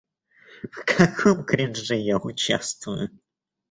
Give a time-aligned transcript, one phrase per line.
[0.71, 3.11] В каком кринже я участвую...